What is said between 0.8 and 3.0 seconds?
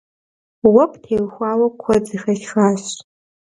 ptêuxaue kued zexesxaş.